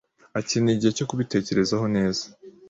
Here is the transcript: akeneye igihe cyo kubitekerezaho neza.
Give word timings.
akeneye 0.39 0.75
igihe 0.75 0.91
cyo 0.97 1.07
kubitekerezaho 1.09 1.85
neza. 1.95 2.23